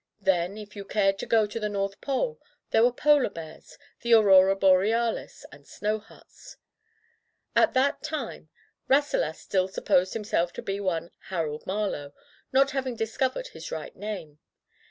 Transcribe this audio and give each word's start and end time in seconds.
Then, 0.21 0.57
if 0.57 0.75
you 0.75 0.83
cared 0.83 1.19
to 1.19 1.27
go 1.27 1.45
to 1.45 1.59
the 1.59 1.69
North 1.69 2.01
Pole, 2.01 2.39
there 2.71 2.83
were 2.83 2.91
polar 2.91 3.29
bears, 3.29 3.77
the 3.99 4.15
aurora 4.15 4.55
borealis, 4.55 5.45
and 5.51 5.67
snow 5.67 5.99
huts. 5.99 6.57
At 7.55 7.75
that 7.75 8.01
time, 8.01 8.49
Rasselas 8.87 9.45
sdll 9.45 9.69
supposed 9.69 10.15
him 10.15 10.23
self 10.23 10.53
to 10.53 10.63
be 10.63 10.79
one 10.79 11.11
Harold 11.27 11.67
Marlowe, 11.67 12.15
not 12.51 12.71
having 12.71 12.95
discovered 12.95 13.49
his 13.49 13.71
right 13.71 13.95
name. 13.95 14.39